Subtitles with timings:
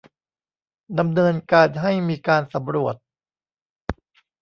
[0.99, 2.95] ดำเนินการให้มีการสำรวจ